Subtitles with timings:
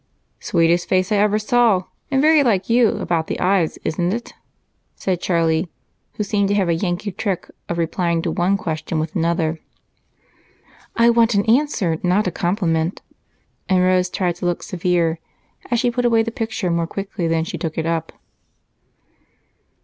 [0.39, 4.33] "Sweetest face I ever saw, and very like you about the eyes, isn't it?"
[4.95, 5.69] said Charlie,
[6.13, 9.59] who seemed to have a Yankee trick of replying to one question with another.
[10.95, 13.03] "I want an answer, not a compliment,"
[13.69, 15.19] and Rose tried to look severe
[15.69, 18.11] as she put away the picture more quickly than she had taken it up.